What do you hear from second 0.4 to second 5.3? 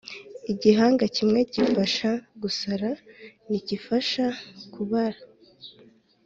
Igihanga kimwe kifasha gusara ntikifasha kubara